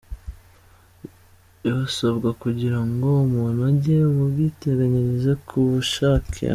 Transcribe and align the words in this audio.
Ibisabwa 1.69 2.29
kugira 2.41 2.79
ngo 2.89 3.07
umuntu 3.25 3.59
ajye 3.71 3.97
mu 4.13 4.23
bwiteganyirize 4.31 5.31
ku 5.47 5.57
bushake. 5.69 6.45